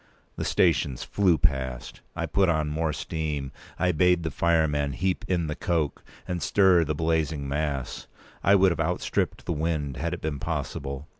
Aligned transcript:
The 0.35 0.45
stations 0.45 1.03
flew 1.03 1.37
past. 1.37 2.01
I 2.15 2.25
put 2.25 2.49
on 2.49 2.69
more 2.71 2.91
steam; 2.91 3.51
I 3.77 3.91
bade 3.91 4.23
the 4.23 4.31
fireman 4.31 4.93
heap 4.93 5.23
in 5.27 5.45
the 5.45 5.53
coke, 5.55 6.03
and 6.27 6.41
stir 6.41 6.83
the 6.83 6.95
blazing 6.95 7.47
mass. 7.47 8.07
I 8.43 8.55
would 8.55 8.71
have 8.71 8.79
outstripped 8.79 9.45
the 9.45 9.53
wind, 9.53 9.97
had 9.97 10.15
it 10.15 10.21
been 10.21 10.39
possible. 10.39 11.07